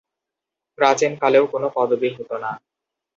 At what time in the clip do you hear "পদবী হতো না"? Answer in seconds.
1.75-2.51